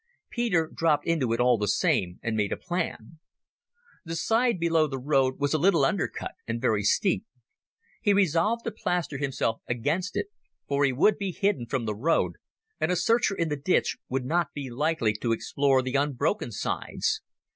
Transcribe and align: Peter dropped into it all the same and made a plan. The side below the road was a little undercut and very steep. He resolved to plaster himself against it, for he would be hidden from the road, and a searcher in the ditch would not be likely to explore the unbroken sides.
Peter 0.31 0.65
dropped 0.73 1.05
into 1.05 1.31
it 1.31 1.39
all 1.39 1.59
the 1.59 1.67
same 1.67 2.19
and 2.23 2.35
made 2.35 2.51
a 2.51 2.57
plan. 2.57 3.19
The 4.03 4.15
side 4.15 4.59
below 4.59 4.87
the 4.87 4.97
road 4.97 5.37
was 5.39 5.53
a 5.53 5.59
little 5.59 5.85
undercut 5.85 6.31
and 6.47 6.59
very 6.59 6.81
steep. 6.81 7.23
He 8.01 8.11
resolved 8.11 8.63
to 8.63 8.71
plaster 8.71 9.19
himself 9.19 9.61
against 9.67 10.17
it, 10.17 10.25
for 10.67 10.83
he 10.85 10.91
would 10.91 11.19
be 11.19 11.31
hidden 11.31 11.67
from 11.67 11.85
the 11.85 11.93
road, 11.93 12.37
and 12.79 12.91
a 12.91 12.95
searcher 12.95 13.35
in 13.35 13.49
the 13.49 13.55
ditch 13.57 13.95
would 14.09 14.25
not 14.25 14.53
be 14.55 14.71
likely 14.71 15.13
to 15.13 15.33
explore 15.33 15.83
the 15.83 15.93
unbroken 15.93 16.51
sides. 16.51 17.21